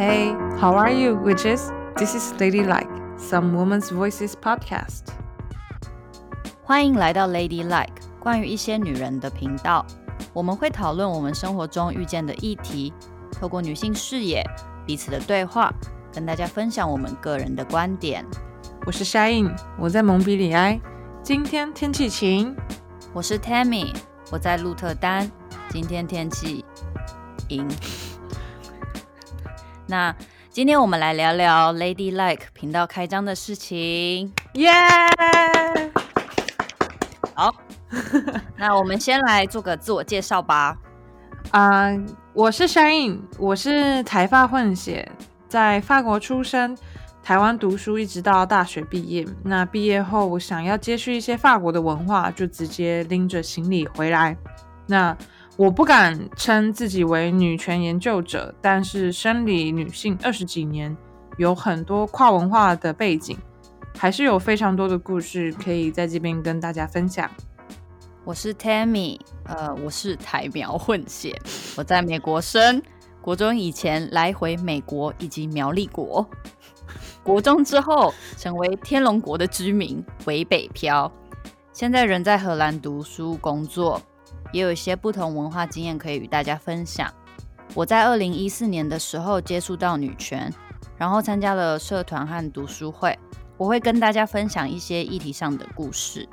[0.00, 1.70] Hey, how are you, witches?
[1.98, 2.88] This is Ladylike,
[3.18, 5.02] some women's voices podcast.
[6.62, 9.84] 欢迎来到 Ladylike，关于一些女人的频道。
[10.32, 12.94] 我们会讨论我们生活中遇见的议题，
[13.38, 14.42] 透过女性视野、
[14.86, 15.70] 彼此的对话，
[16.14, 18.24] 跟大家分享我们个人的观点。
[18.86, 20.80] 我是 Shine，我在蒙彼利埃，
[21.22, 22.56] 今天天气晴。
[23.12, 23.94] 我是 Tammy，
[24.32, 25.30] 我在鹿特丹，
[25.68, 26.64] 今天天气
[27.48, 27.68] 阴。
[29.90, 30.14] 那
[30.50, 35.90] 今天我们来聊聊 Ladylike 频道开张的事情，耶、yeah!！
[37.34, 37.52] 好，
[38.56, 40.78] 那我们先来做个自我介绍吧。
[41.50, 45.10] 啊、 uh,，我是 Shine，我是台法混血，
[45.48, 46.78] 在法国出生，
[47.20, 49.26] 台湾读书，一直到大学毕业。
[49.42, 54.36] 那毕业后，我想要接续一些法国的文化，就直接拎着行李回来。
[54.86, 55.16] 那
[55.60, 60.96] 我不敢称自己为女权研究者，但是生理女性二十几年，
[61.36, 63.36] 有很多跨文化的背景，
[63.94, 67.30] 还是有非常多的故事可以在这边跟大家分享。
[68.24, 71.38] 我是 Tammy，呃，我是台苗混血，
[71.76, 72.82] 我在美国生，
[73.20, 76.26] 国中以前来回美国以及苗栗国，
[77.22, 81.12] 国中之后成为天龙国的居民，回北漂，
[81.74, 84.00] 现在人在荷兰读书工作。
[84.52, 87.12] 也有一些不同文化经验可以与大家分享。
[87.74, 90.52] 我在二零一四年的时候接触到女权，
[90.96, 93.18] 然后参加了社团和读书会。
[93.56, 96.28] 我会跟大家分享一些议题上的故事。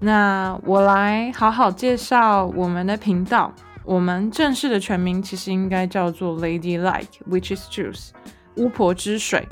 [0.00, 3.52] 那我来好好介绍我们的频道。
[3.84, 8.08] 我们正式的全名其实应该叫做 Ladylike，Witches Juice，
[8.56, 9.46] 巫婆之水。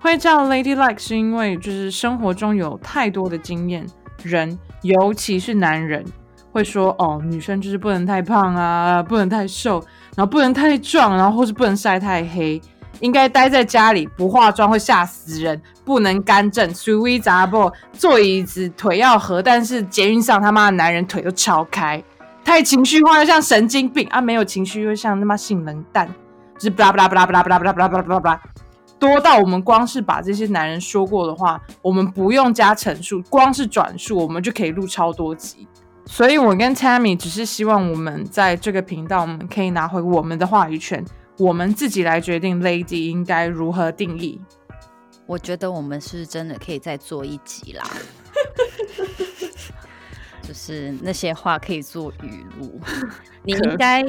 [0.00, 3.86] 会叫 Ladylike 是因为就是生活中有太多的经验，
[4.24, 6.04] 人尤其是男人。
[6.54, 12.62] 会说哦，女生就是不能太胖啊，不能太瘦，然后不能太壮，然后或是不能晒太黑，
[13.00, 22.00] 应该待在家里不化妆会吓死人，不能干正，随微杂不坐椅子腿要合，但是捷运上他妈的男人腿都超开，
[22.44, 24.06] 太情绪化又像神经病。
[24.10, 26.06] 啊，没有情绪又像他妈性冷淡，
[26.54, 28.40] 就是巴拉巴拉巴拉巴拉巴拉巴拉巴拉巴拉巴拉巴拉，
[29.00, 35.66] 多到我们光是把这些男人说过的话，我们不用加陈述，光是转述我们就可以录超多集。
[36.06, 41.04] 所以，我跟 Tammy 只是希望我们在这个频道，我们可以拿回我们的话语权，
[41.38, 44.40] 我们自己来决定 Lady 应该如何定义。
[45.26, 47.84] 我觉得我们是真的可以再做一集啦，
[50.42, 52.80] 就是那些话可以做语录，
[53.42, 54.04] 你应该。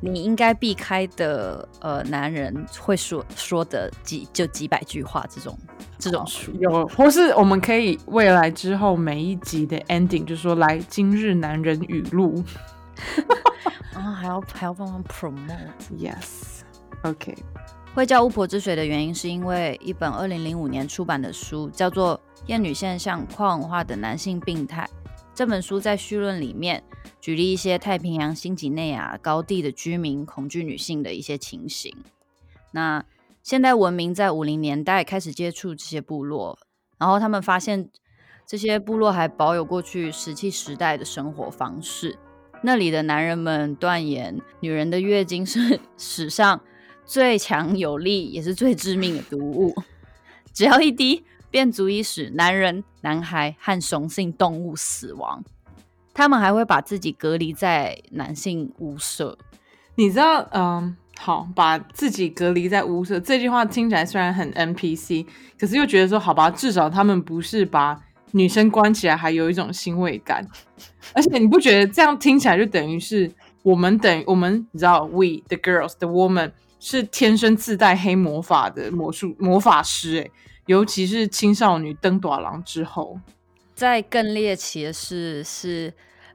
[0.00, 5.58] 你应该避开的，呃，男人会说说的几就几百句话这种
[5.98, 12.42] 这种书有，或是我们可以未来之后每一集的 ending 就说来今日男人语录，
[13.94, 17.36] 啊还要还要帮忙 promote，yes，OK，
[17.94, 24.84] 会叫巫婆之水的原因是因为一本二零零五年出版的书叫做《厌女现象：跨文化的男性病态》。
[25.34, 26.82] 这本书在序论里面
[27.20, 31.94] 举例一些太平洋新几内亚高地的居民恐惧女性的一些情形。
[32.72, 33.04] 那
[33.42, 36.58] 现代文明在五零年代开始接触这些部落，
[36.98, 37.90] 然后他们发现
[38.46, 42.18] 这些部落还保有过去石器时代的生活方式。
[42.62, 46.60] 那里的男人们断言，女人的月经是 史上
[47.04, 49.74] 最强有力也是最致命的毒物，
[50.52, 51.24] 只要一滴。
[51.52, 55.42] 便足以使男人、男孩和雄性动物死亡。
[56.12, 59.38] 他们还会把自己隔离在男性屋舍。
[59.96, 65.26] 你知道，嗯，好，把自己隔离在屋舍这句话听起来虽然很 NPC，
[65.58, 68.00] 可是又觉得说，好吧，至少他们不是把
[68.32, 70.46] 女生关起来，还有一种欣慰感。
[71.12, 73.30] 而且你不觉得这样听起来就等于是
[73.62, 80.30] 我们等于我们，你知道，we the girls the woman 是天生自带黑魔法的魔术魔法师，诶。
[80.66, 83.18] 尤其是青少女登短廊之后，
[83.80, 85.90] 再更猎奇的是，是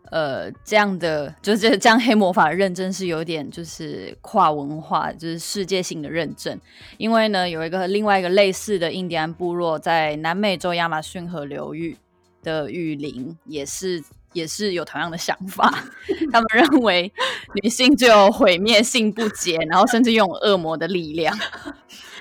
[0.09, 6.59] 呃这样的，就是这样黑魔法的认证是有点就是跨文化，就是世界性的认证。
[6.97, 11.95] 因为呢，有一个另外一个类似的印第安部落，在南美洲亚马逊河流域
[12.42, 14.03] 的雨林，也是
[14.33, 15.71] 也是有同样的想法。
[16.33, 17.13] 他们认为
[17.62, 21.38] 女性就有毁灭性不洁，然后甚至拥有恶魔的力量。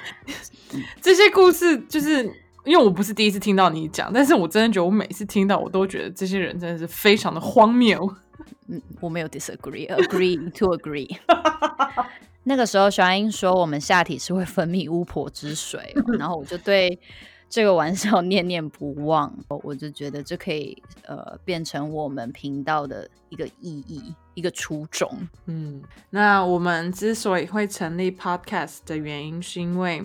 [1.00, 2.30] 这些故事就是
[2.64, 8.08] 因为我不是第一次听到你讲，但是我真的觉得我每次听到我都觉得这些人真的是非常的荒谬。
[8.68, 11.08] 嗯，我没有 disagree，agree to agree。
[12.44, 16.98] 那个时候，小英说我们下体是会分泌巫婆之水，然后我就对
[17.48, 25.08] 这个玩笑念念不忘，我就觉得这可以呃变成我们频道的一个意义，一个初衷。
[25.46, 30.02] 嗯，那我们之所以会成立 Podcast 的原因，是因为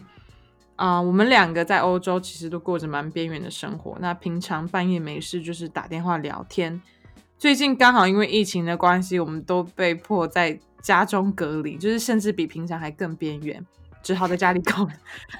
[0.79, 3.97] 啊、我们两个在欧洲其实都过着蛮边缘的生活。
[3.99, 6.81] 那平常半夜没事就是打电话聊天。
[7.37, 13.65] 最近刚好因为疫情的关系，我们都被迫在家中隔离，就是甚至比平常还更边缘，
[14.01, 14.87] 只好在家里搞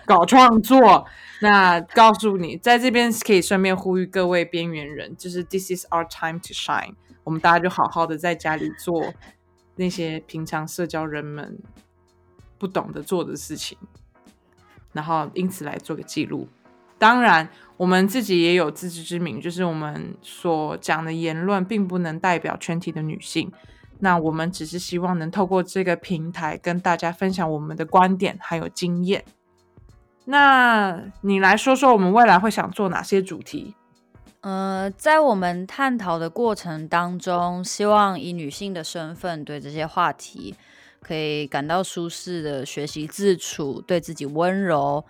[0.05, 1.07] 搞创作。
[1.39, 6.95] 那告诉你，在这边可以顺便呼吁各位边缘人，就是 This is our time to shine。
[7.23, 9.13] 我们大家就好好的在家里做
[9.77, 11.57] 那些平常社交人们
[12.57, 13.77] 不懂得做的事情。
[14.91, 16.47] 然后因此来做个记录。
[16.97, 17.47] 当然，
[17.77, 23.51] 我们自己也有自知之明，就是我们所讲的言论并不能代表全体的女性。
[23.99, 29.23] 那我们只是希望能透过这个平台跟大家分享我们的观点还有经验。
[30.25, 33.75] 那你来说说，我们未来会想做哪些主题？
[34.41, 40.55] 呃，在我们探讨的过程当中，希望以女性的身份对这些话题。
[41.01, 45.03] 可以感到舒适的学习自处，对自己温柔。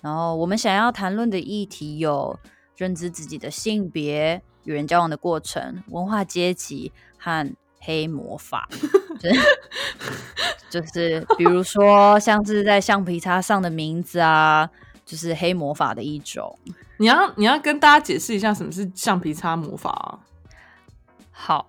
[0.00, 2.38] 然后我们想要谈论的议题有
[2.76, 8.68] 认知自己的性别、与人交往的过程、文化阶级和黑魔法。
[9.20, 9.40] 就是，
[10.70, 14.68] 就是比如说像是在橡皮擦上的名字啊，
[15.04, 16.58] 就是黑魔法的一种。
[16.96, 20.18] 你要你要跟大家解释一下什么是橡皮擦魔法啊？
[21.30, 21.68] 好。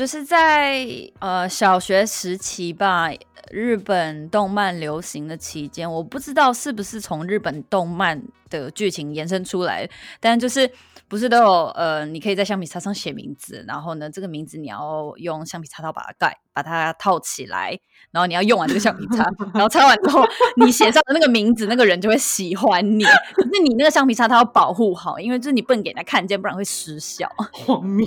[0.00, 0.86] 就是在
[1.18, 3.10] 呃小学时期吧，
[3.50, 8.18] 日本动漫流行的期间，我不知道是不是从日本动漫
[8.50, 9.88] 的剧情延伸出来，
[10.20, 10.70] 但就是
[11.08, 17.78] 不是都有呃，你可以在橡皮擦上写名字，然后呢，这个名字你要用橡皮擦套把它盖，把它套起来。
[18.10, 19.22] 然后你要用完这个橡皮擦，
[19.54, 20.24] 然后擦完之后，
[20.56, 23.04] 你写上的那个名字，那个人就会喜欢你。
[23.04, 27.30] 可是你那个橡皮擦，它要保护好，因为就是你不能给人家看见，不然会失效。
[27.52, 28.06] 荒谬。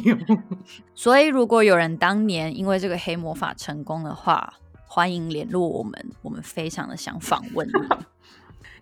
[0.93, 4.55] 所以如果有人当年因为这个黑魔法成功的话，
[4.85, 7.73] 欢迎联络我们，我们非常的想访问你。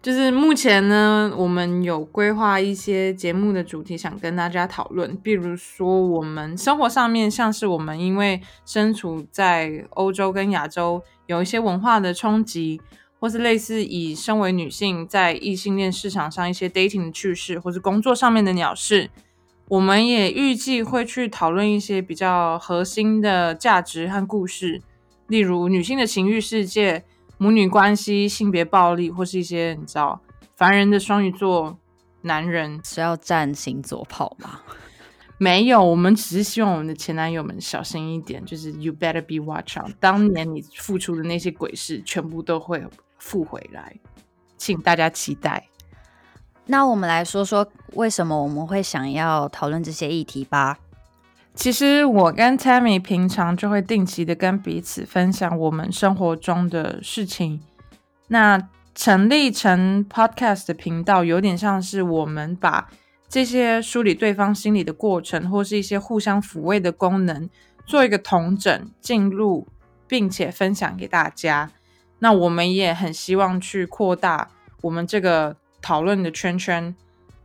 [0.02, 5.16] 就是目前呢，我们有规划一些节目的主题，想跟大家讨论。
[5.18, 12.82] 比如说，我们生活上面，像是我们因为身处在欧洲跟亚洲，有一些文化的冲击，
[13.20, 19.12] 或是类似以身为女性在异性恋市场上一些 dating 的趣事，或是工作上面的鸟事，
[19.68, 24.82] 我们也预计会去讨论一些比较核心的价值和故事，
[25.28, 27.04] 例如女性的情欲世界。
[27.42, 30.22] 母女关系、性别暴力，或是一些你知道
[30.56, 31.76] 烦人的双鱼座
[32.22, 34.60] 男人是要占星座炮吗？
[35.40, 38.46] 没有，我们只是希望我们的前男友们小心一点。
[38.46, 42.86] 就是 You better be watch out，当年你付出的那些鬼事，全部都会
[43.18, 43.96] 复回来，
[44.56, 45.68] 请大家期待。
[46.68, 50.78] 那我们来说说，为什么我们会想要讨论这些议题吧。
[51.54, 57.62] 其实我跟 Tammy 平常就会定期的跟彼此分享我们生活中的事情。
[58.30, 62.90] 那成立成 Podcast 的频道，有点像是我们把
[63.30, 67.50] 这些梳理对方心理的过程，或是一些互相抚慰的功能，
[67.86, 69.68] 做一个同整进入，
[70.08, 71.70] 并且分享给大家。
[72.20, 74.50] 那我们也很希望去扩大
[74.82, 76.96] 我们这个讨论的圈圈。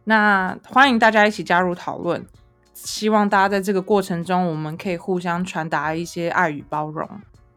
[0.04, 2.24] 那欢迎大家一起加入讨论。
[2.76, 7.08] 希望大家在这个过程中，我们可以互相传达一些爱与包容。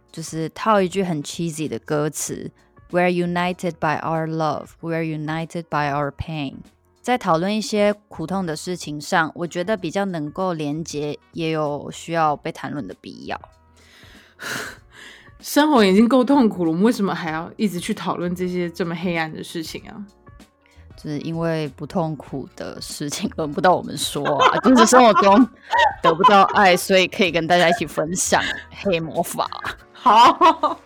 [0.09, 2.49] 就是套一句很 cheesy 的歌词
[2.89, 6.55] ：“We're united by our love, we're united by our pain。”
[7.01, 13.39] 在讨论一些苦痛的事情上，我觉得比较能够连结，也有需要被谈论的必要。
[15.39, 20.05] 生活已经够痛苦了，我们为什么还要一直去讨论这些这么黑暗的事情啊？
[21.01, 25.47] 就是因为不痛苦的事情 轮不到我们说啊，就是生活中
[26.03, 28.43] 得不到爱，所以可以跟大家一起分享
[28.83, 29.49] 黑魔法。
[29.93, 30.77] 好，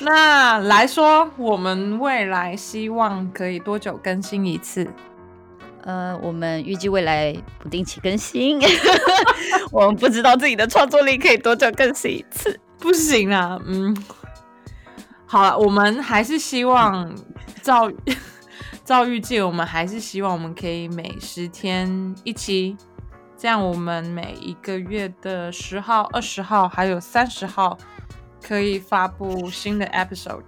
[0.00, 4.86] 那来说，我们未来希望可以多久更新一次？
[5.84, 8.60] 呃，我们预计未来不定期更新，
[9.72, 13.58] 我们不知道自己的创作力可以多久更新一次，不行啊。
[13.64, 13.96] 嗯，
[15.24, 17.10] 好了，我们还是希望
[17.62, 17.90] 照。
[18.84, 22.76] 照预计，我们还是希望我们可以每十天一期，
[23.36, 27.78] 这样我们每一个月的十号、二十号还有三十号
[28.42, 30.42] 可以发布新的 episode。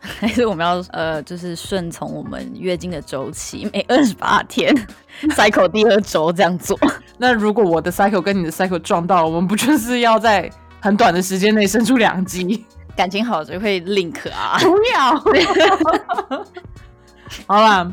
[0.00, 4.74] 还是我们要呃，就是顺从我们月经的周期，每二十八天
[5.34, 6.78] cycle 第二周这样做。
[7.16, 10.48] 那如果我的 cycle 跟你的 cycle 撞到，我们不就是要在
[10.80, 12.64] 很短的时间内生出两集？
[12.94, 14.58] 感情好就会 link 啊？
[14.60, 16.44] 不要。
[17.46, 17.92] 好啦，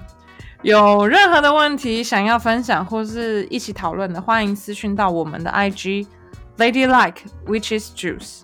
[0.61, 6.07] 有任何的问题想要分享或是一起讨论的，欢迎私讯到我们的 IG
[6.57, 8.41] Ladylike Witches Juice。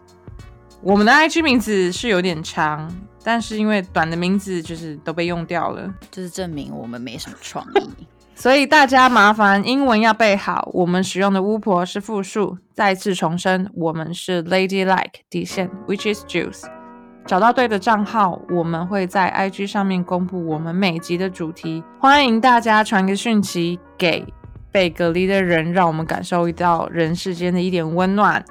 [0.81, 2.91] 我们的 IG 名字是有点长，
[3.23, 8.07] 但是因为短的名字就是都被用掉了，就是证明我们没什么创意。
[8.33, 10.67] 所以大家麻烦英文要背好。
[10.73, 12.57] 我们使用的巫婆是复数。
[12.73, 16.80] 再次重申，我们是 Ladylike 底线 Witches Juice。
[17.25, 21.83] 找到对的账号，我们会在 IG 上面公布我们每集的主题。
[21.99, 24.25] 欢迎大家传个讯息给
[24.71, 28.43] 被隔离的人，让我们感受到人世间的一点温暖。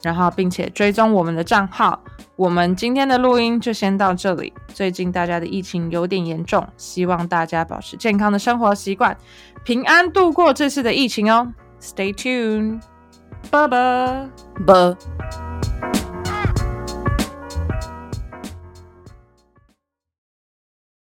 [0.00, 2.00] 然后，并且追踪我们的账号。
[2.36, 4.52] 我们今天的录音就先到这里。
[4.68, 9.16] 最近大家的疫情有点严重，希望大家保持健康的生活习惯，
[9.64, 11.52] 平安度过这次的疫情哦。
[11.82, 12.80] Stay tuned，
[13.50, 14.28] 拜拜，
[14.64, 15.67] 拜。